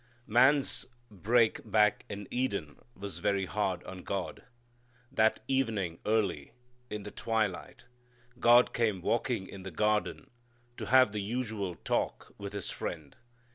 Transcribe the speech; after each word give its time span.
Man's 0.25 0.87
break 1.11 1.59
back 1.63 2.05
in 2.09 2.27
Eden 2.31 2.77
was 2.95 3.19
very 3.19 3.45
hard 3.45 3.83
on 3.83 4.01
God. 4.01 4.41
That 5.11 5.41
evening 5.47 5.99
early, 6.07 6.53
in 6.89 7.03
the 7.03 7.11
twilight, 7.11 7.85
God 8.39 8.73
came 8.73 9.03
walking 9.03 9.47
in 9.47 9.61
the 9.61 9.69
garden 9.69 10.31
to 10.77 10.87
have 10.87 11.11
the 11.11 11.21
usual 11.21 11.75
talk 11.75 12.33
with 12.39 12.53
His 12.53 12.71
friend. 12.71 13.15